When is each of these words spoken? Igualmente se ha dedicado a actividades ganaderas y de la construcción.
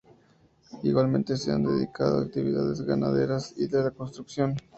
Igualmente 0.83 1.37
se 1.37 1.51
ha 1.51 1.57
dedicado 1.59 2.17
a 2.17 2.23
actividades 2.23 2.81
ganaderas 2.81 3.53
y 3.55 3.67
de 3.67 3.83
la 3.83 3.91
construcción. 3.91 4.55